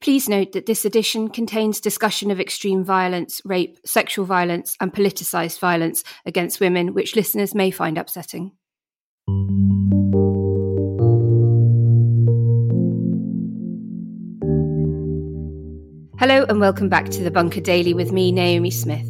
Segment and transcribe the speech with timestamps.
[0.00, 5.58] Please note that this edition contains discussion of extreme violence, rape, sexual violence, and politicised
[5.58, 8.52] violence against women, which listeners may find upsetting.
[16.18, 19.04] Hello, and welcome back to the Bunker Daily with me, Naomi Smith.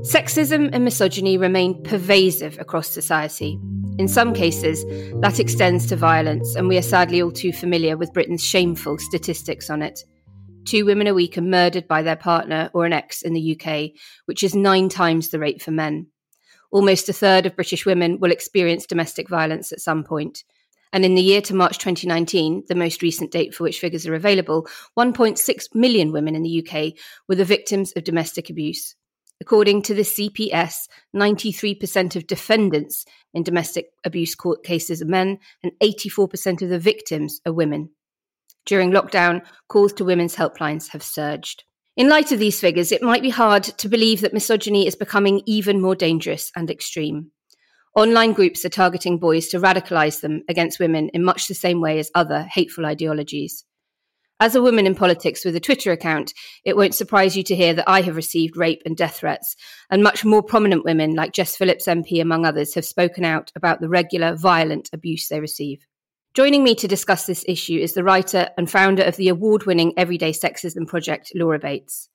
[0.00, 3.60] Sexism and misogyny remain pervasive across society.
[3.98, 4.84] In some cases,
[5.20, 9.70] that extends to violence, and we are sadly all too familiar with Britain's shameful statistics
[9.70, 10.04] on it.
[10.64, 13.90] Two women a week are murdered by their partner or an ex in the UK,
[14.26, 16.06] which is nine times the rate for men.
[16.70, 20.44] Almost a third of British women will experience domestic violence at some point.
[20.92, 24.14] And in the year to March 2019, the most recent date for which figures are
[24.14, 24.68] available,
[24.98, 26.92] 1.6 million women in the UK
[27.28, 28.94] were the victims of domestic abuse.
[29.40, 35.72] According to the CPS, 93% of defendants in domestic abuse court cases are men, and
[35.82, 37.90] 84% of the victims are women.
[38.66, 41.64] During lockdown, calls to women's helplines have surged.
[41.96, 45.42] In light of these figures, it might be hard to believe that misogyny is becoming
[45.46, 47.32] even more dangerous and extreme.
[47.94, 51.98] Online groups are targeting boys to radicalize them against women in much the same way
[51.98, 53.64] as other hateful ideologies.
[54.40, 56.32] As a woman in politics with a Twitter account,
[56.64, 59.54] it won't surprise you to hear that I have received rape and death threats,
[59.90, 63.80] and much more prominent women like Jess Phillips MP, among others, have spoken out about
[63.80, 65.86] the regular violent abuse they receive.
[66.34, 69.92] Joining me to discuss this issue is the writer and founder of the award winning
[69.98, 72.08] Everyday Sexism Project, Laura Bates.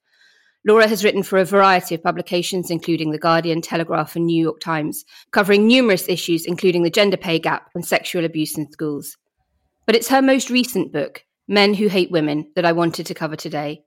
[0.66, 4.60] Laura has written for a variety of publications, including The Guardian, Telegraph, and New York
[4.60, 9.18] Times, covering numerous issues, including the gender pay gap and sexual abuse in schools.
[9.86, 13.36] But it's her most recent book, Men Who Hate Women, that I wanted to cover
[13.36, 13.84] today.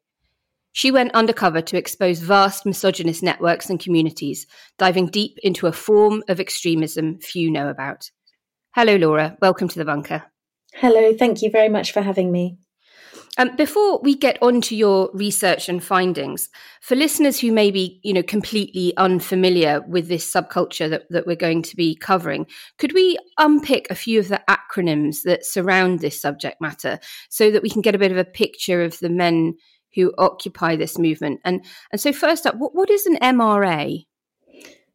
[0.70, 4.46] She went undercover to expose vast misogynist networks and communities,
[4.78, 8.12] diving deep into a form of extremism few know about.
[8.72, 9.36] Hello, Laura.
[9.42, 10.22] Welcome to the bunker.
[10.74, 11.12] Hello.
[11.16, 12.56] Thank you very much for having me.
[13.36, 16.48] Um, before we get on to your research and findings,
[16.80, 21.34] for listeners who may be, you know, completely unfamiliar with this subculture that, that we're
[21.34, 22.46] going to be covering,
[22.78, 27.62] could we unpick a few of the acronyms that surround this subject matter so that
[27.62, 29.54] we can get a bit of a picture of the men
[29.96, 31.40] who occupy this movement?
[31.44, 34.04] And and so first up, what, what is an MRA?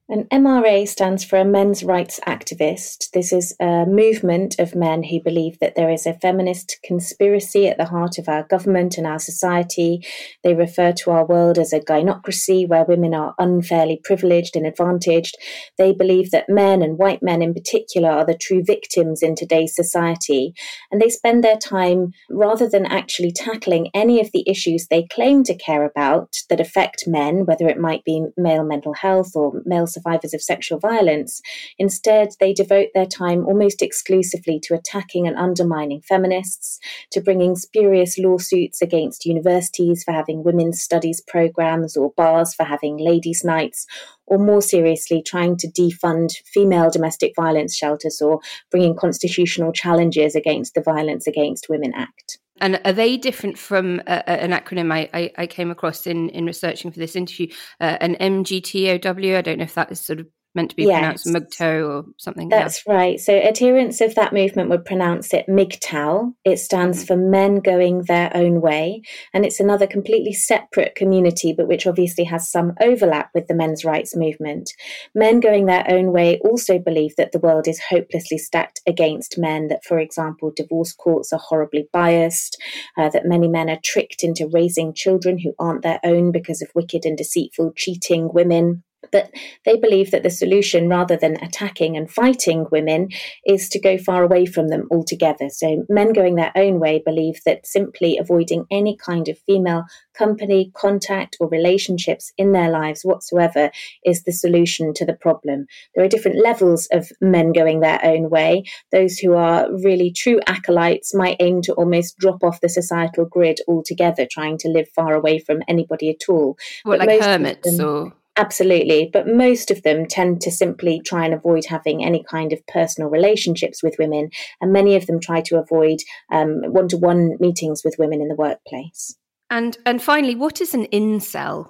[0.07, 3.09] An MRA stands for a men's rights activist.
[3.15, 7.77] This is a movement of men who believe that there is a feminist conspiracy at
[7.77, 10.05] the heart of our government and our society.
[10.43, 15.37] They refer to our world as a gynocracy where women are unfairly privileged and advantaged.
[15.79, 19.75] They believe that men and white men in particular are the true victims in today's
[19.75, 20.53] society.
[20.91, 25.41] And they spend their time, rather than actually tackling any of the issues they claim
[25.45, 29.87] to care about that affect men, whether it might be male mental health or male
[29.95, 31.41] survivors of sexual violence.
[31.79, 36.79] Instead, they devote their time almost exclusively to attacking and undermining feminists,
[37.11, 42.97] to bringing spurious lawsuits against universities for having women's studies programs or bars for having
[42.97, 43.87] ladies' nights,
[44.27, 48.39] or more seriously, trying to defund female domestic violence shelters or
[48.69, 52.39] bringing constitutional challenges against the Violence Against Women Act.
[52.61, 56.45] And are they different from uh, an acronym I, I, I, came across in, in
[56.45, 57.47] researching for this interview,
[57.81, 59.35] uh, an MGTOW?
[59.35, 61.23] I don't know if that is sort of meant to be yes.
[61.23, 62.49] pronounced MGTOW or something.
[62.49, 62.93] That's yeah.
[62.93, 63.19] right.
[63.19, 66.33] So adherents of that movement would pronounce it MGTOW.
[66.45, 67.07] It stands mm-hmm.
[67.07, 69.01] for Men Going Their Own Way.
[69.33, 73.83] And it's another completely separate community, but which obviously has some overlap with the men's
[73.83, 74.71] rights movement.
[75.13, 79.67] Men Going Their Own Way also believe that the world is hopelessly stacked against men,
[79.67, 82.61] that, for example, divorce courts are horribly biased,
[82.97, 86.69] uh, that many men are tricked into raising children who aren't their own because of
[86.73, 89.31] wicked and deceitful cheating women But
[89.65, 93.09] they believe that the solution, rather than attacking and fighting women,
[93.45, 95.49] is to go far away from them altogether.
[95.49, 99.85] So men going their own way believe that simply avoiding any kind of female
[100.17, 103.69] company, contact, or relationships in their lives whatsoever
[104.05, 105.65] is the solution to the problem.
[105.93, 108.63] There are different levels of men going their own way.
[108.91, 113.59] Those who are really true acolytes might aim to almost drop off the societal grid
[113.67, 116.57] altogether, trying to live far away from anybody at all.
[116.83, 118.13] What, but like hermits them, or?
[118.37, 119.09] Absolutely.
[119.11, 123.09] But most of them tend to simply try and avoid having any kind of personal
[123.09, 124.29] relationships with women.
[124.59, 125.99] And many of them try to avoid
[126.29, 129.15] one to one meetings with women in the workplace.
[129.49, 131.69] And, and finally, what is an incel?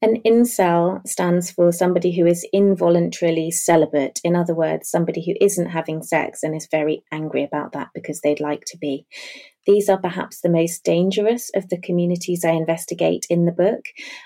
[0.00, 4.20] An incel stands for somebody who is involuntarily celibate.
[4.22, 8.20] In other words, somebody who isn't having sex and is very angry about that because
[8.20, 9.06] they'd like to be.
[9.68, 13.84] These are perhaps the most dangerous of the communities I investigate in the book.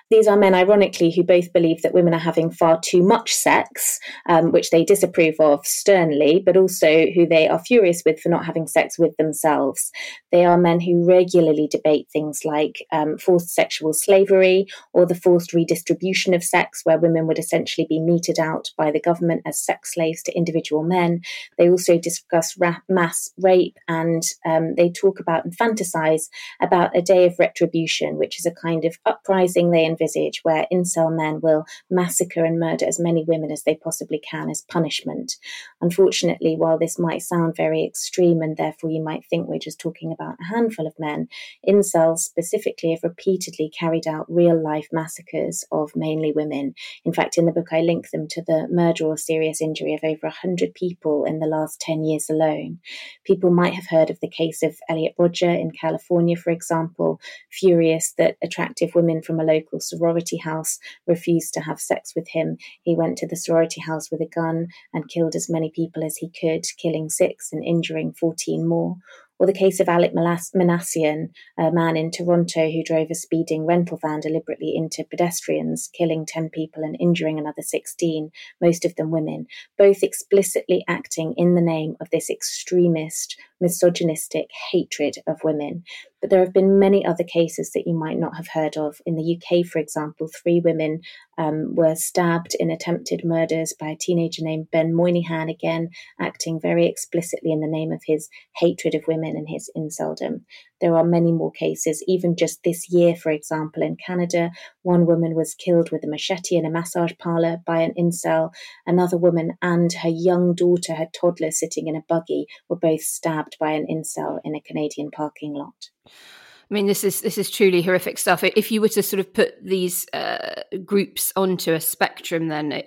[0.09, 3.99] These are men, ironically, who both believe that women are having far too much sex,
[4.29, 8.47] um, which they disapprove of sternly, but also who they are furious with for not
[8.47, 9.91] having sex with themselves.
[10.31, 15.53] They are men who regularly debate things like um, forced sexual slavery or the forced
[15.53, 19.95] redistribution of sex, where women would essentially be meted out by the government as sex
[19.95, 21.21] slaves to individual men.
[21.59, 26.29] They also discuss ra- mass rape and um, they talk about about and fantasize
[26.61, 31.15] about a day of retribution, which is a kind of uprising they envisage where incel
[31.15, 35.37] men will massacre and murder as many women as they possibly can as punishment.
[35.81, 40.13] Unfortunately, while this might sound very extreme and therefore you might think we're just talking
[40.13, 41.29] about a handful of men,
[41.69, 46.75] incels specifically have repeatedly carried out real life massacres of mainly women.
[47.05, 50.05] In fact, in the book, I link them to the murder or serious injury of
[50.05, 52.79] over 100 people in the last 10 years alone.
[53.25, 57.21] People might have heard of the case of Elliot Rodger in California, for example,
[57.51, 62.57] furious that attractive women from a local sorority house refused to have sex with him.
[62.83, 66.17] He went to the sorority house with a gun and killed as many people as
[66.17, 68.97] he could, killing six and injuring 14 more
[69.43, 73.99] or the case of Alek Minassian, a man in Toronto who drove a speeding rental
[74.01, 78.31] van deliberately into pedestrians, killing 10 people and injuring another 16,
[78.61, 79.47] most of them women,
[79.77, 85.85] both explicitly acting in the name of this extremist, misogynistic hatred of women.
[86.21, 89.01] But there have been many other cases that you might not have heard of.
[89.07, 91.01] In the UK, for example, three women
[91.39, 95.89] um, were stabbed in attempted murders by a teenager named Ben Moynihan, again
[96.21, 100.43] acting very explicitly in the name of his hatred of women and his inceldom.
[100.83, 102.05] There are many more cases.
[102.09, 104.51] Even just this year, for example, in Canada,
[104.83, 108.51] one woman was killed with a machete in a massage parlor by an incel.
[108.87, 113.57] Another woman and her young daughter, her toddler sitting in a buggy, were both stabbed
[113.61, 115.91] by an incel in a Canadian parking lot.
[116.07, 118.43] I mean, this is this is truly horrific stuff.
[118.43, 122.83] If you were to sort of put these uh, groups onto a spectrum, then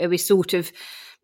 [0.00, 0.72] are we sort of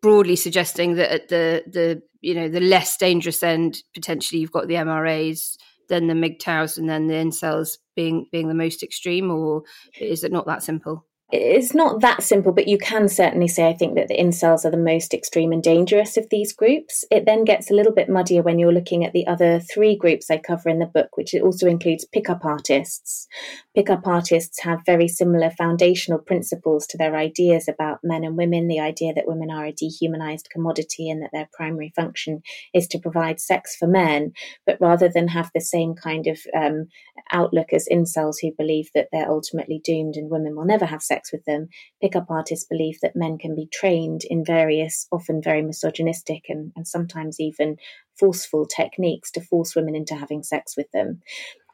[0.03, 4.67] broadly suggesting that at the the you know the less dangerous end, potentially you've got
[4.67, 5.55] the MRAs,
[5.89, 9.63] then the MGTOWs, and then the incels being being the most extreme, or
[9.99, 11.05] is it not that simple?
[11.31, 14.71] It's not that simple, but you can certainly say, I think, that the incels are
[14.71, 17.03] the most extreme and dangerous of these groups.
[17.09, 20.29] It then gets a little bit muddier when you're looking at the other three groups
[20.29, 23.27] I cover in the book, which also includes pickup artists.
[23.73, 28.79] Pickup artists have very similar foundational principles to their ideas about men and women the
[28.79, 32.43] idea that women are a dehumanized commodity and that their primary function
[32.75, 34.33] is to provide sex for men.
[34.67, 36.89] But rather than have the same kind of um,
[37.31, 41.22] outlook as incels who believe that they're ultimately doomed and women will never have sex
[41.23, 41.69] sex with them,
[42.01, 46.87] pickup artists believe that men can be trained in various, often very misogynistic and, and
[46.87, 47.77] sometimes even
[48.19, 51.21] forceful techniques to force women into having sex with them.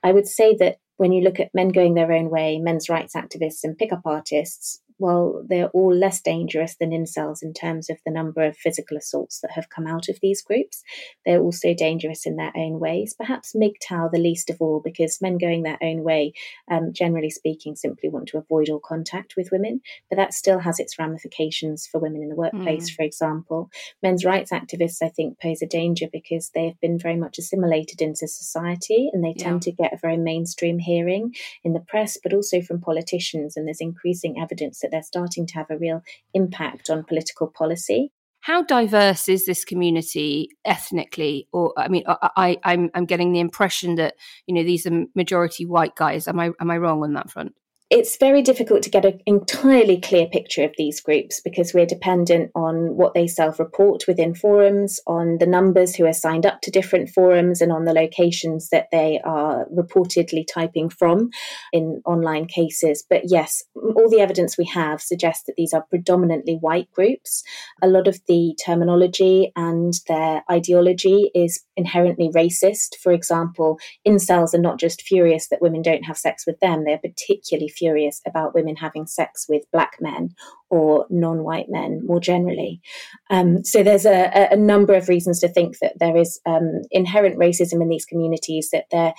[0.03, 3.15] I would say that when you look at men going their own way, men's rights
[3.15, 8.12] activists, and pickup artists, well, they're all less dangerous than incels in terms of the
[8.12, 10.84] number of physical assaults that have come out of these groups.
[11.25, 13.15] They're also dangerous in their own ways.
[13.18, 16.34] Perhaps MGTOW the least of all, because men going their own way,
[16.70, 19.82] um, generally speaking, simply want to avoid all contact with women.
[20.10, 22.96] But that still has its ramifications for women in the workplace, mm.
[22.96, 23.70] for example.
[24.03, 28.01] Men's rights activists, I think, pose a danger because they have been very much assimilated
[28.01, 29.72] into society and they tend yeah.
[29.72, 33.56] to get a very mainstream hearing in the press, but also from politicians.
[33.56, 36.01] And there's increasing evidence that that they're starting to have a real
[36.34, 38.12] impact on political policy.
[38.41, 41.48] How diverse is this community ethnically?
[41.51, 44.15] Or I mean, I, I, I'm I'm getting the impression that
[44.48, 46.27] you know these are majority white guys.
[46.27, 47.53] Am I am I wrong on that front?
[47.89, 52.51] It's very difficult to get an entirely clear picture of these groups because we're dependent
[52.53, 56.69] on what they self report within forums, on the numbers who are signed up to
[56.69, 61.31] different forums, and on the locations that they are reportedly typing from
[61.74, 63.03] in online cases.
[63.10, 67.43] But yes, all the evidence we have suggests that these are predominantly white groups.
[67.81, 72.98] A lot of the terminology and their ideology is inherently racist.
[73.01, 77.00] For example, incels are not just furious that women don't have sex with them, they're
[77.00, 80.36] particularly furious about women having sex with black men
[80.69, 82.81] or non white men more generally.
[83.29, 87.39] Um, so there's a, a, number of reasons to think that there is um, inherent
[87.39, 89.13] racism in these communities, that they're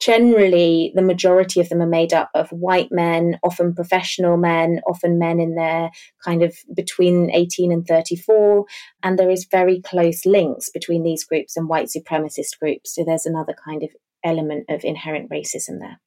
[0.00, 5.18] generally, the majority of them are made up of white men, often professional men, often
[5.18, 5.90] men in their
[6.24, 8.64] kind of between 18 and 34.
[9.02, 12.94] And there is very close links between these groups and white supremacist groups.
[12.94, 13.90] So there's another kind of
[14.24, 16.00] element of inherent racism there.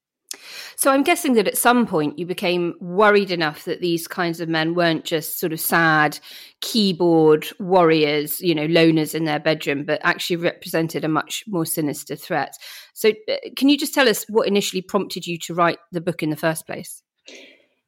[0.76, 4.50] So I'm guessing that at some point you became worried enough that these kinds of
[4.50, 6.20] men weren't just sort of sad
[6.62, 12.16] keyboard warriors, you know, loners in their bedroom, but actually represented a much more sinister
[12.16, 12.56] threat.
[12.94, 16.24] So uh, can you just tell us what initially prompted you to write the book
[16.24, 17.02] in the first place?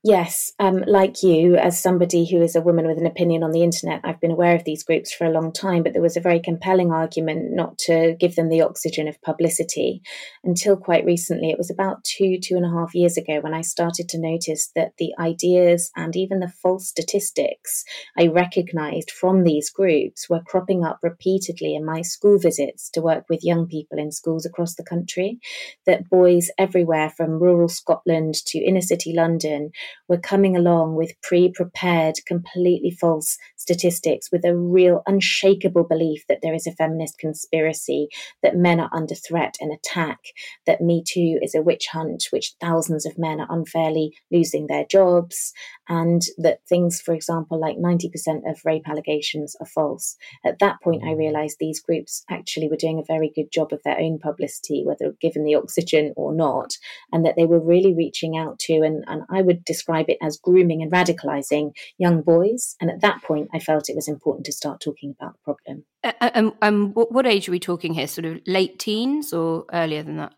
[0.06, 3.64] Yes, um, like you, as somebody who is a woman with an opinion on the
[3.64, 6.22] internet, I've been aware of these groups for a long time, but there was a
[6.22, 10.02] very compelling argument not to give them the oxygen of publicity
[10.44, 11.52] until quite recently.
[11.52, 14.72] It was about two, two and a half years ago when I started to notice
[14.76, 17.86] that the ideas and even the false statistics
[18.20, 23.24] I recognized from these groups were cropping up repeatedly in my school visits to work
[23.30, 25.40] with young people in schools across the country.
[25.86, 29.72] That boys everywhere from rural Scotland to inner city London
[30.08, 36.40] were coming along with pre prepared, completely false statistics with a real unshakable belief that
[36.42, 38.08] there is a feminist conspiracy,
[38.42, 40.20] that men are under threat and attack,
[40.66, 44.86] that Me Too is a witch hunt, which thousands of men are unfairly losing their
[44.86, 45.54] jobs,
[45.88, 50.18] and that things, for example, like 90% of rape allegations are false.
[50.46, 53.82] At that point, I realized these groups actually were doing a very good job of
[53.84, 56.74] their own publicity, whether given the oxygen or not,
[57.12, 60.18] and that they were really reaching out to, and, and I would describe describe it
[60.22, 62.76] as grooming and radicalizing young boys.
[62.80, 65.86] And at that point, I felt it was important to start talking about the problem.
[66.22, 68.08] Um, um, what age are we talking here?
[68.08, 70.34] Sort of late teens or earlier than that?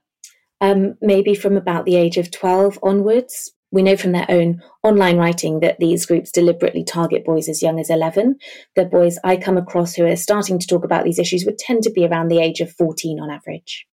[0.62, 3.52] Um, maybe from about the age of 12 onwards.
[3.72, 7.80] We know from their own online writing that these groups deliberately target boys as young
[7.80, 8.38] as 11.
[8.76, 11.84] The boys I come across who are starting to talk about these issues would tend
[11.84, 13.86] to be around the age of 14 on average.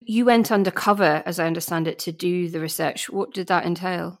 [0.00, 3.08] You went undercover, as I understand it, to do the research.
[3.08, 4.20] What did that entail?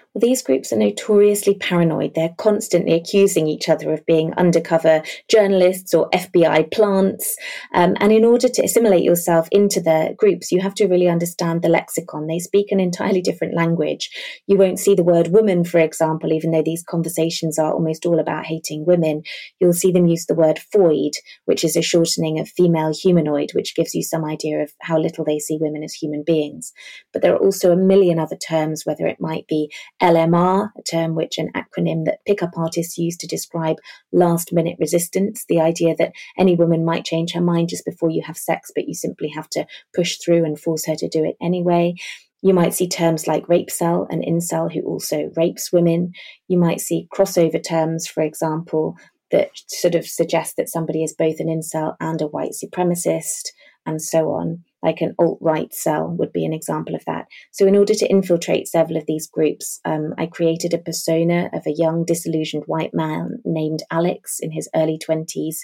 [0.13, 2.15] Well, these groups are notoriously paranoid.
[2.15, 7.37] They're constantly accusing each other of being undercover journalists or FBI plants.
[7.73, 11.61] Um, and in order to assimilate yourself into the groups, you have to really understand
[11.61, 12.27] the lexicon.
[12.27, 14.09] They speak an entirely different language.
[14.47, 18.19] You won't see the word woman, for example, even though these conversations are almost all
[18.19, 19.23] about hating women.
[19.61, 21.13] You'll see them use the word foid,
[21.45, 25.23] which is a shortening of female humanoid, which gives you some idea of how little
[25.23, 26.73] they see women as human beings.
[27.13, 31.15] But there are also a million other terms, whether it might be LMR, a term
[31.15, 33.77] which an acronym that pickup artists use to describe
[34.11, 38.23] last minute resistance, the idea that any woman might change her mind just before you
[38.25, 39.65] have sex, but you simply have to
[39.95, 41.93] push through and force her to do it anyway.
[42.41, 46.13] You might see terms like rape cell and incel who also rapes women.
[46.47, 48.95] You might see crossover terms, for example,
[49.29, 53.49] that sort of suggest that somebody is both an incel and a white supremacist,
[53.85, 57.27] and so on like an alt right cell would be an example of that.
[57.51, 61.65] So, in order to infiltrate several of these groups, um, I created a persona of
[61.67, 65.57] a young, disillusioned white man named Alex in his early 20s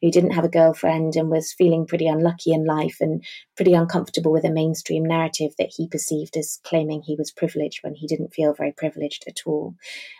[0.00, 3.24] who didn't have a girlfriend and was feeling pretty unlucky in life and
[3.56, 7.94] pretty uncomfortable with a mainstream narrative that he perceived as claiming he was privileged when
[7.94, 9.74] he didn't feel very privileged at all.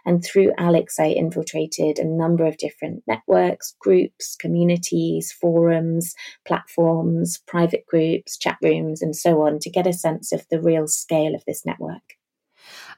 [0.05, 6.15] And through Alex, I infiltrated a number of different networks, groups, communities, forums,
[6.45, 10.89] platforms, private groups chat rooms, and so on to get a sense of the real
[10.89, 12.17] scale of this network.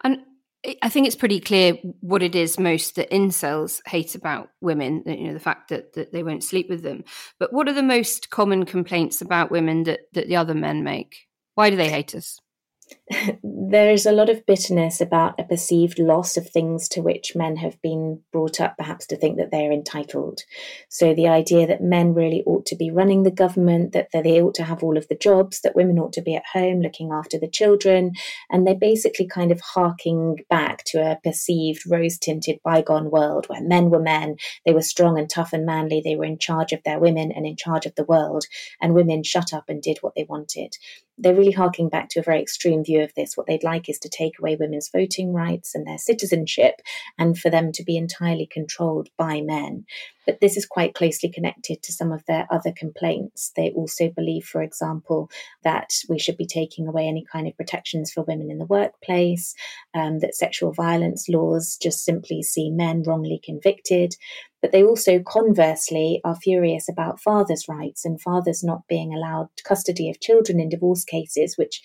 [0.02, 0.18] And
[0.80, 5.26] I think it's pretty clear what it is most that incels hate about women, you
[5.26, 7.02] know, the fact that, that they won't sleep with them.
[7.40, 11.26] But what are the most common complaints about women that, that the other men make?
[11.56, 12.38] Why do they hate us?
[13.42, 17.56] There is a lot of bitterness about a perceived loss of things to which men
[17.56, 20.40] have been brought up, perhaps to think that they are entitled.
[20.88, 24.54] So the idea that men really ought to be running the government, that they ought
[24.54, 27.38] to have all of the jobs, that women ought to be at home looking after
[27.38, 28.12] the children.
[28.50, 33.62] And they're basically kind of harking back to a perceived rose tinted bygone world where
[33.62, 36.82] men were men, they were strong and tough and manly, they were in charge of
[36.84, 38.44] their women and in charge of the world,
[38.80, 40.76] and women shut up and did what they wanted
[41.18, 43.36] they're really harking back to a very extreme view of this.
[43.36, 46.80] What they'd like is to take away women's voting rights and their citizenship
[47.18, 49.84] and for them to be entirely controlled by men.
[50.24, 53.52] But this is quite closely connected to some of their other complaints.
[53.56, 55.28] They also believe, for example,
[55.64, 59.54] that we should be taking away any kind of protections for women in the workplace,
[59.94, 64.14] um, that sexual violence laws just simply see men wrongly convicted.
[64.60, 70.08] But they also, conversely, are furious about fathers' rights and fathers not being allowed custody
[70.08, 71.82] of children in divorce cases, which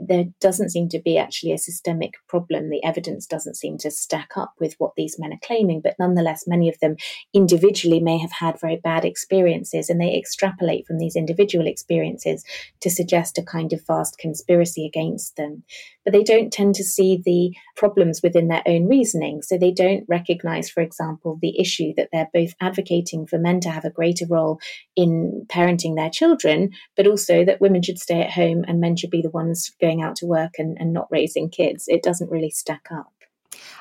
[0.00, 2.70] there doesn't seem to be actually a systemic problem.
[2.70, 6.44] The evidence doesn't seem to stack up with what these men are claiming, but nonetheless,
[6.46, 6.96] many of them
[7.32, 12.44] individually may have had very bad experiences, and they extrapolate from these individual experiences
[12.80, 15.64] to suggest a kind of vast conspiracy against them.
[16.04, 19.42] But they don't tend to see the problems within their own reasoning.
[19.42, 23.70] So they don't recognize, for example, the issue that they're both advocating for men to
[23.70, 24.60] have a greater role
[24.96, 29.10] in parenting their children, but also that women should stay at home and men should
[29.10, 31.84] be the ones going out to work and, and not raising kids.
[31.88, 33.12] It doesn't really stack up.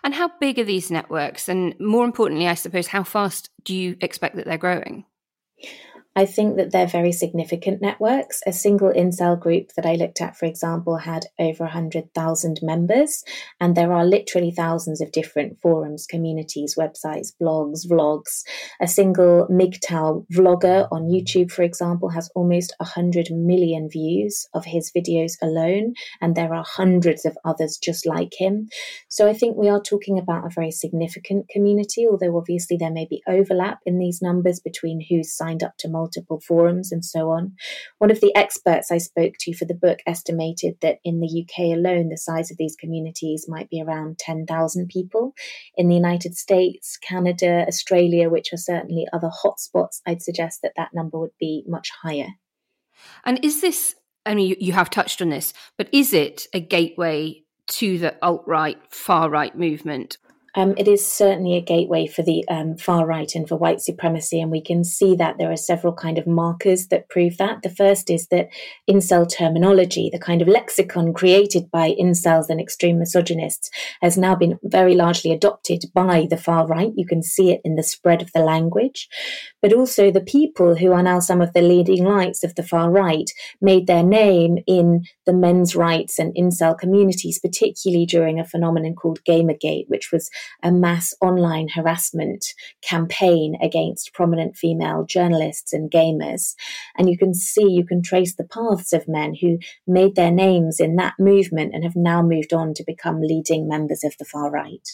[0.03, 1.50] And how big are these networks?
[1.50, 5.06] And more importantly, I suppose, how fast do you expect that they're growing?
[6.15, 8.41] I think that they're very significant networks.
[8.46, 13.24] A single incel group that I looked at, for example, had over 100,000 members,
[13.60, 18.43] and there are literally thousands of different forums, communities, websites, blogs, vlogs.
[18.79, 24.91] A single MGTOW vlogger on YouTube, for example, has almost 100 million views of his
[24.96, 28.67] videos alone, and there are hundreds of others just like him.
[29.10, 33.08] So I think we are talking about a very significant community, although obviously there may
[33.10, 36.02] be overlap in these numbers between who's signed up to multiple
[36.39, 37.53] forums and so on.
[37.98, 41.77] One of the experts I spoke to for the book estimated that in the UK
[41.77, 45.33] alone, the size of these communities might be around 10,000 people.
[45.75, 50.93] In the United States, Canada, Australia, which are certainly other hotspots, I'd suggest that that
[50.93, 52.29] number would be much higher.
[53.25, 53.95] And is this,
[54.25, 58.15] I mean, you, you have touched on this, but is it a gateway to the
[58.22, 60.17] alt right, far right movement?
[60.55, 64.39] Um, it is certainly a gateway for the um, far right and for white supremacy,
[64.39, 67.63] and we can see that there are several kind of markers that prove that.
[67.63, 68.50] The first is that
[68.89, 74.60] incel terminology, the kind of lexicon created by incels and extreme misogynists, has now been
[74.63, 76.91] very largely adopted by the far right.
[76.95, 79.10] You can see it in the spread of the language,
[79.62, 82.91] but also the people who are now some of the leading lights of the far
[82.91, 83.29] right
[83.60, 89.24] made their name in the men's rights and incel communities, particularly during a phenomenon called
[89.27, 90.29] Gamergate, which was
[90.61, 92.46] a mass online harassment
[92.81, 96.55] campaign against prominent female journalists and gamers.
[96.98, 100.79] And you can see, you can trace the paths of men who made their names
[100.79, 104.51] in that movement and have now moved on to become leading members of the far
[104.51, 104.87] right.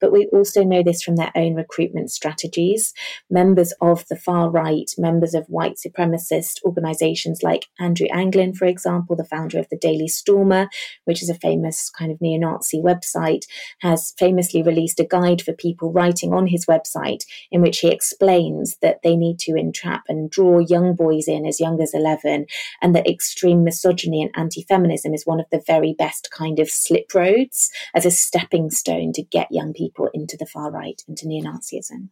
[0.00, 2.92] But we also know this from their own recruitment strategies.
[3.30, 9.16] Members of the far right, members of white supremacist organizations like Andrew Anglin, for example,
[9.16, 10.68] the founder of the Daily Stormer,
[11.04, 13.44] which is a famous kind of neo Nazi website,
[13.80, 18.76] has famously released a guide for people writing on his website in which he explains
[18.82, 22.46] that they need to entrap and draw young boys in as young as 11,
[22.82, 26.70] and that extreme misogyny and anti feminism is one of the very best kind of
[26.70, 31.26] slip roads as a stepping stone to get young people into the far right, into
[31.26, 32.10] neo Nazism.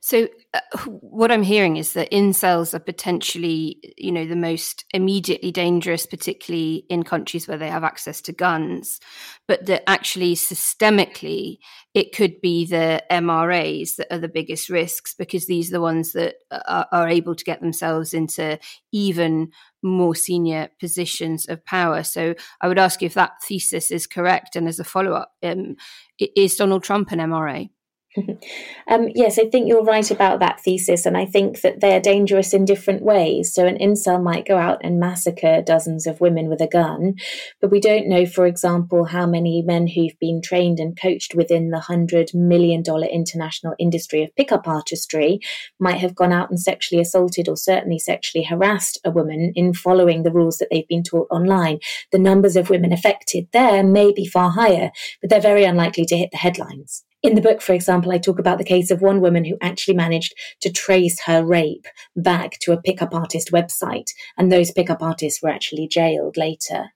[0.00, 0.60] So, uh,
[1.00, 6.84] what I'm hearing is that incels are potentially, you know, the most immediately dangerous, particularly
[6.88, 9.00] in countries where they have access to guns,
[9.48, 11.58] but that actually systemically
[11.94, 16.12] it could be the MRAs that are the biggest risks because these are the ones
[16.12, 18.58] that are, are able to get themselves into
[18.92, 19.50] even
[19.82, 22.02] more senior positions of power.
[22.02, 25.32] So, I would ask you if that thesis is correct, and as a follow up,
[25.42, 25.76] um,
[26.18, 27.70] is Donald Trump an MRA?
[28.88, 32.54] um, yes, I think you're right about that thesis, and I think that they're dangerous
[32.54, 33.52] in different ways.
[33.52, 37.14] So, an incel might go out and massacre dozens of women with a gun,
[37.60, 41.70] but we don't know, for example, how many men who've been trained and coached within
[41.70, 45.40] the $100 million international industry of pickup artistry
[45.80, 50.22] might have gone out and sexually assaulted or certainly sexually harassed a woman in following
[50.22, 51.80] the rules that they've been taught online.
[52.12, 56.16] The numbers of women affected there may be far higher, but they're very unlikely to
[56.16, 57.04] hit the headlines.
[57.24, 59.94] In the book, for example, I talk about the case of one woman who actually
[59.94, 65.42] managed to trace her rape back to a pickup artist website, and those pickup artists
[65.42, 66.90] were actually jailed later.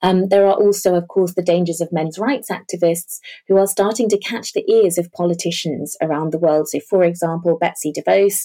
[0.00, 3.18] Um, there are also, of course, the dangers of men's rights activists
[3.48, 6.68] who are starting to catch the ears of politicians around the world.
[6.68, 8.44] So, for example, Betsy DeVos,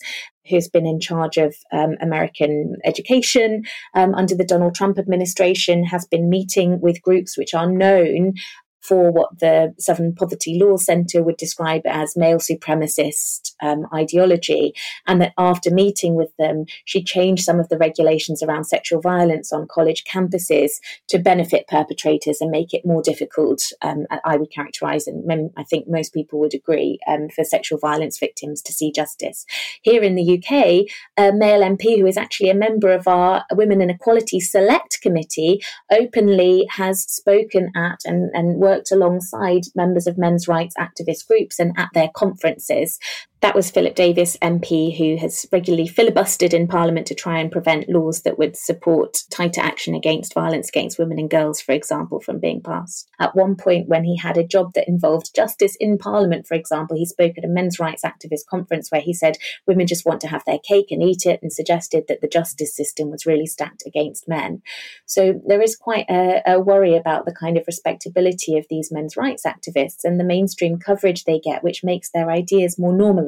[0.49, 6.07] who's been in charge of um, American education um, under the Donald Trump administration, has
[6.07, 8.33] been meeting with groups which are known
[8.87, 14.73] for what the Southern Poverty Law Centre would describe as male supremacist um, ideology.
[15.05, 19.51] And that after meeting with them, she changed some of the regulations around sexual violence
[19.51, 20.71] on college campuses
[21.09, 23.61] to benefit perpetrators and make it more difficult.
[23.81, 28.17] Um, I would characterize, and I think most people would agree, um, for sexual violence
[28.17, 29.45] victims to see justice.
[29.81, 33.81] Here in the UK, a male MP who is actually a member of our Women
[33.81, 40.47] and Equality Select Committee openly has spoken at and, and worked alongside members of men's
[40.47, 42.99] rights activist groups and at their conferences
[43.41, 47.87] that was Philip Davies, MP, who has regularly filibustered in Parliament to try and prevent
[47.87, 52.39] laws that would support tighter action against violence against women and girls, for example, from
[52.39, 53.07] being passed.
[53.19, 56.97] At one point, when he had a job that involved justice in Parliament, for example,
[56.97, 60.27] he spoke at a men's rights activist conference where he said women just want to
[60.27, 63.83] have their cake and eat it and suggested that the justice system was really stacked
[63.85, 64.63] against men.
[65.05, 69.15] So there is quite a, a worry about the kind of respectability of these men's
[69.15, 73.26] rights activists and the mainstream coverage they get, which makes their ideas more normal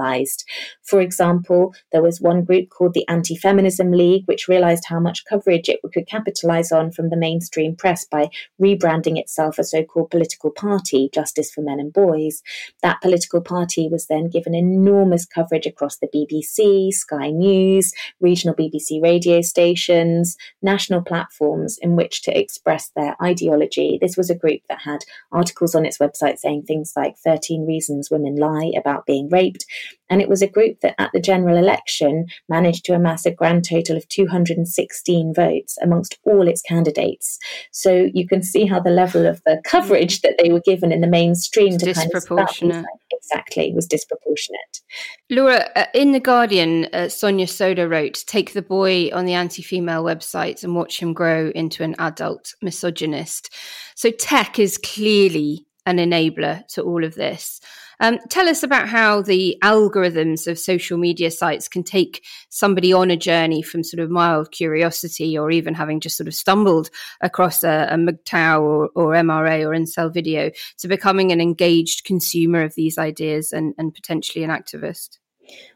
[0.84, 5.26] for example, there was one group called the Anti Feminism League, which realized how much
[5.26, 8.30] coverage it could capitalize on from the mainstream press by
[8.62, 12.42] rebranding itself a so called political party, Justice for Men and Boys.
[12.82, 19.02] That political party was then given enormous coverage across the BBC, Sky News, regional BBC
[19.02, 23.98] radio stations, national platforms in which to express their ideology.
[24.02, 28.10] This was a group that had articles on its website saying things like 13 reasons
[28.10, 29.66] women lie about being raped,
[30.10, 33.68] and it was a group that at the general election managed to amass a grand
[33.68, 37.38] total of 216 votes amongst all its candidates.
[37.72, 41.02] So you can see how the level of the coverage that they were given in
[41.02, 42.74] the mainstream to disproportionate.
[42.74, 44.82] Kind of exactly was disproportionate.
[45.30, 49.62] Laura, uh, in The Guardian, uh, Sonia Sodha wrote, Take the boy on the anti
[49.62, 53.54] female websites and watch him grow into an adult misogynist.
[53.96, 57.60] So tech is clearly an enabler to all of this.
[58.00, 63.12] Um, tell us about how the algorithms of social media sites can take somebody on
[63.12, 66.90] a journey from sort of mild curiosity or even having just sort of stumbled
[67.22, 72.64] across a, a MGTOW or, or MRA or incel video to becoming an engaged consumer
[72.64, 75.18] of these ideas and, and potentially an activist.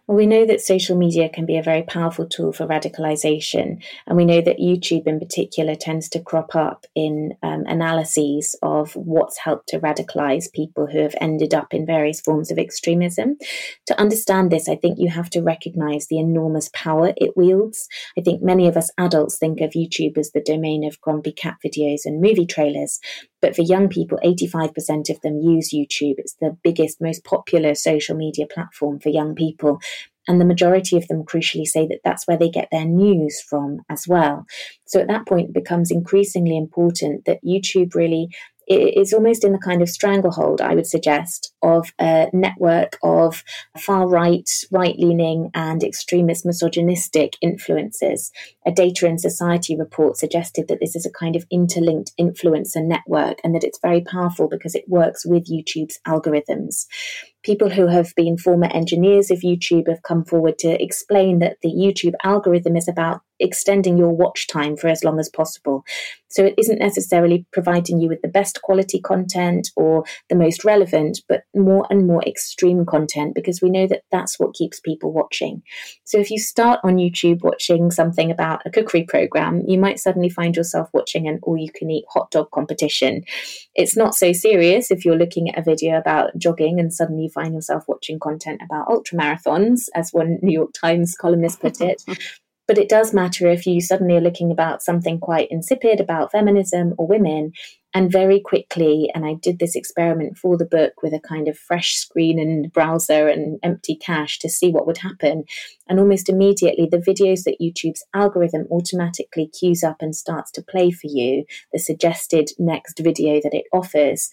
[0.06, 3.82] Well, we know that social media can be a very powerful tool for radicalization.
[4.06, 8.94] And we know that YouTube in particular tends to crop up in um, analyses of
[8.98, 13.38] what's helped to radicalize people who have ended up in various forms of extremism.
[13.86, 17.88] To understand this, I think you have to recognize the enormous power it wields.
[18.18, 21.60] I think many of us adults think of YouTube as the domain of grumpy cat
[21.66, 23.00] videos and movie trailers.
[23.44, 26.16] But for young people, 85% of them use YouTube.
[26.18, 29.82] It's the biggest, most popular social media platform for young people.
[30.28, 33.82] And the majority of them crucially say that that's where they get their news from
[33.90, 34.46] as well.
[34.86, 38.30] So at that point, it becomes increasingly important that YouTube really
[38.66, 43.44] is almost in the kind of stranglehold, I would suggest, of a network of
[43.78, 48.32] far right, right leaning, and extremist misogynistic influences.
[48.66, 53.40] A Data and Society report suggested that this is a kind of interlinked influencer network
[53.44, 56.86] and that it's very powerful because it works with YouTube's algorithms
[57.44, 61.70] people who have been former engineers of YouTube have come forward to explain that the
[61.70, 65.84] YouTube algorithm is about extending your watch time for as long as possible.
[66.30, 71.20] So it isn't necessarily providing you with the best quality content or the most relevant,
[71.28, 75.62] but more and more extreme content because we know that that's what keeps people watching.
[76.06, 80.30] So if you start on YouTube watching something about a cookery program, you might suddenly
[80.30, 83.24] find yourself watching an all you can eat hot dog competition.
[83.76, 87.30] It's not so serious if you're looking at a video about jogging and suddenly you
[87.30, 92.04] find yourself watching content about ultra marathons, as one New York Times columnist put it.
[92.68, 96.94] but it does matter if you suddenly are looking about something quite insipid about feminism
[96.98, 97.52] or women.
[97.96, 101.58] And very quickly, and I did this experiment for the book with a kind of
[101.58, 105.44] fresh screen and browser and empty cache to see what would happen.
[105.88, 110.90] And almost immediately, the videos that YouTube's algorithm automatically queues up and starts to play
[110.90, 114.32] for you, the suggested next video that it offers,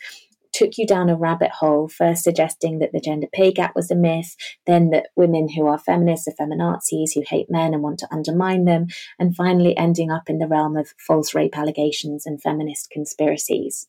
[0.60, 3.94] took you down a rabbit hole, first suggesting that the gender pay gap was a
[3.94, 8.08] myth, then that women who are feminists are feminazis who hate men and want to
[8.12, 8.86] undermine them,
[9.18, 13.86] and finally ending up in the realm of false rape allegations and feminist conspiracies.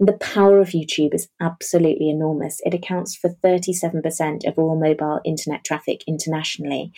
[0.00, 2.62] The power of YouTube is absolutely enormous.
[2.64, 6.92] It accounts for 37% of all mobile internet traffic internationally.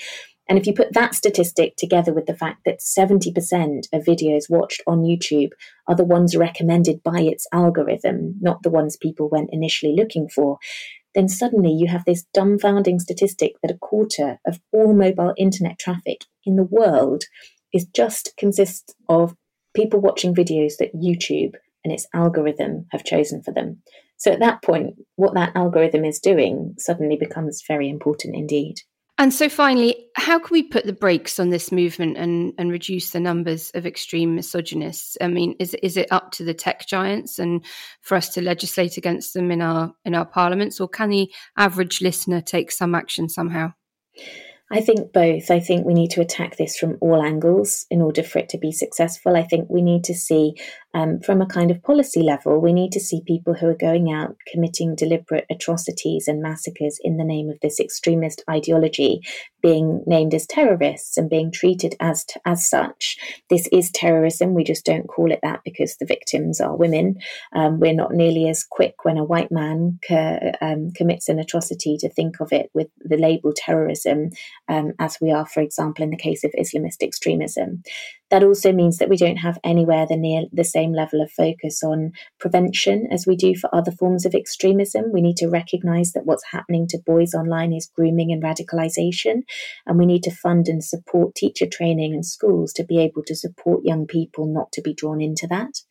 [0.51, 4.83] And if you put that statistic together with the fact that 70% of videos watched
[4.85, 5.53] on YouTube
[5.87, 10.59] are the ones recommended by its algorithm, not the ones people went initially looking for,
[11.15, 16.25] then suddenly you have this dumbfounding statistic that a quarter of all mobile internet traffic
[16.45, 17.23] in the world
[17.73, 19.37] is just consists of
[19.73, 23.83] people watching videos that YouTube and its algorithm have chosen for them.
[24.17, 28.81] So at that point, what that algorithm is doing suddenly becomes very important indeed.
[29.21, 33.11] And so, finally, how can we put the brakes on this movement and, and reduce
[33.11, 35.19] the numbers of extreme misogynists?
[35.21, 37.63] I mean, is is it up to the tech giants and
[38.01, 42.01] for us to legislate against them in our in our parliaments, or can the average
[42.01, 43.75] listener take some action somehow?
[44.73, 45.51] I think both.
[45.51, 48.59] I think we need to attack this from all angles in order for it to
[48.59, 49.37] be successful.
[49.37, 50.55] I think we need to see,
[50.95, 54.13] um, from a kind of policy level, we need to see people who are going
[54.13, 59.21] out committing deliberate atrocities and massacres in the name of this extremist ideology
[59.63, 63.19] being named as terrorists and being treated as t- as such.
[63.51, 64.55] This is terrorism.
[64.55, 67.17] We just don't call it that because the victims are women.
[67.55, 71.99] Um, we're not nearly as quick when a white man co- um, commits an atrocity
[71.99, 74.31] to think of it with the label terrorism,
[74.69, 77.83] um, as we are, for example, in the case of Islamist extremism.
[78.31, 81.83] That also means that we don't have anywhere the near the same level of focus
[81.83, 85.13] on prevention as we do for other forms of extremism.
[85.13, 89.43] We need to recognize that what's happening to boys online is grooming and radicalization,
[89.85, 93.35] and we need to fund and support teacher training and schools to be able to
[93.35, 95.83] support young people not to be drawn into that.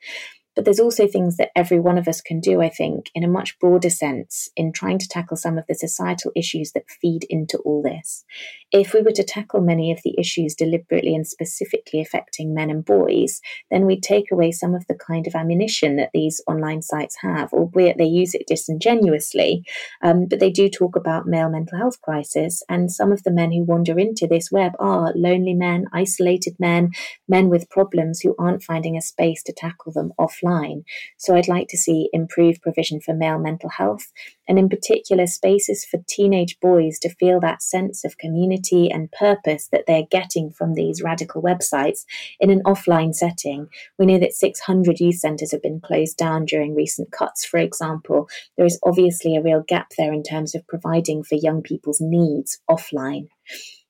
[0.60, 3.30] But there's also things that every one of us can do, I think, in a
[3.30, 7.60] much broader sense, in trying to tackle some of the societal issues that feed into
[7.60, 8.26] all this.
[8.74, 12.84] If we were to tackle many of the issues deliberately and specifically affecting men and
[12.84, 13.40] boys,
[13.72, 17.54] then we'd take away some of the kind of ammunition that these online sites have,
[17.54, 19.64] albeit they use it disingenuously.
[20.04, 23.54] Um, but they do talk about male mental health crisis, and some of the men
[23.54, 26.92] who wander into this web are lonely men, isolated men,
[27.30, 30.84] men with problems who aren't finding a space to tackle them offline decline.
[31.18, 34.12] So I'd like to see improved provision for male mental health,
[34.48, 39.68] and in particular, spaces for teenage boys to feel that sense of community and purpose
[39.72, 42.06] that they're getting from these radical websites
[42.40, 43.68] in an offline setting.
[43.98, 48.28] We know that 600 youth centres have been closed down during recent cuts, for example.
[48.58, 52.60] There is obviously a real gap there in terms of providing for young people's needs
[52.70, 53.28] offline.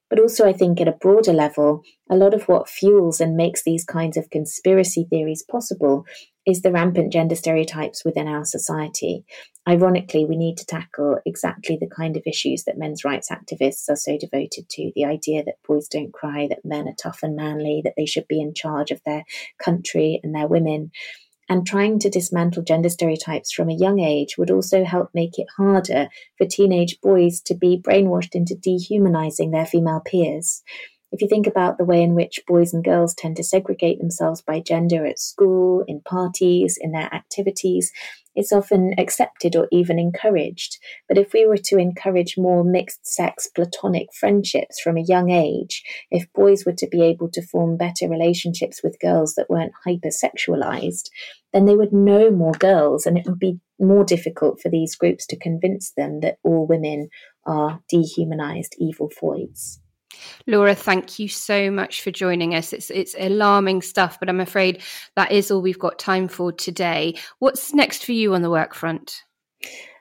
[0.09, 3.63] But also, I think at a broader level, a lot of what fuels and makes
[3.63, 6.05] these kinds of conspiracy theories possible
[6.47, 9.23] is the rampant gender stereotypes within our society.
[9.67, 13.95] Ironically, we need to tackle exactly the kind of issues that men's rights activists are
[13.95, 17.81] so devoted to the idea that boys don't cry, that men are tough and manly,
[17.83, 19.25] that they should be in charge of their
[19.63, 20.91] country and their women.
[21.49, 25.47] And trying to dismantle gender stereotypes from a young age would also help make it
[25.57, 26.07] harder
[26.37, 30.61] for teenage boys to be brainwashed into dehumanizing their female peers.
[31.11, 34.43] If you think about the way in which boys and girls tend to segregate themselves
[34.43, 37.91] by gender at school, in parties, in their activities,
[38.35, 40.77] it's often accepted or even encouraged.
[41.07, 45.83] But if we were to encourage more mixed sex platonic friendships from a young age,
[46.11, 51.09] if boys were to be able to form better relationships with girls that weren't hypersexualized,
[51.53, 55.25] then they would know more girls and it would be more difficult for these groups
[55.27, 57.09] to convince them that all women
[57.45, 59.79] are dehumanized evil foids.
[60.47, 62.73] Laura, thank you so much for joining us.
[62.73, 64.81] It's it's alarming stuff, but I'm afraid
[65.15, 67.15] that is all we've got time for today.
[67.39, 69.23] What's next for you on the work front?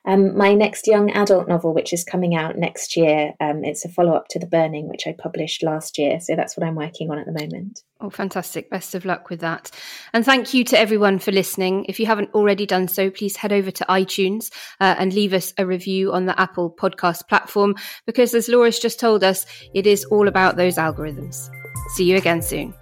[0.09, 3.91] Um, my next young adult novel, which is coming out next year, um, it's a
[3.91, 6.19] follow up to The Burning, which I published last year.
[6.19, 7.83] So that's what I'm working on at the moment.
[8.01, 8.71] Oh, fantastic.
[8.71, 9.71] Best of luck with that.
[10.15, 11.85] And thank you to everyone for listening.
[11.89, 15.53] If you haven't already done so, please head over to iTunes uh, and leave us
[15.59, 17.75] a review on the Apple podcast platform,
[18.07, 19.45] because as Laura's just told us,
[19.75, 21.51] it is all about those algorithms.
[21.97, 22.73] See you again soon.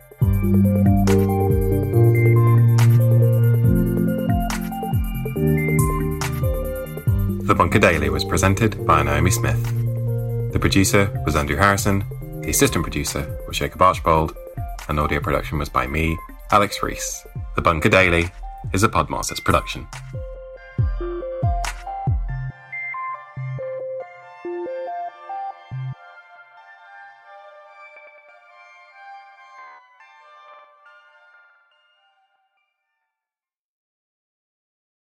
[7.47, 9.63] The Bunker Daily was presented by Naomi Smith.
[10.53, 12.05] The producer was Andrew Harrison,
[12.41, 14.37] the assistant producer was Jacob Archbold,
[14.89, 16.19] and audio production was by me,
[16.51, 17.25] Alex Rees.
[17.55, 18.33] The Bunker Daily
[18.73, 19.87] is a Podmasters production.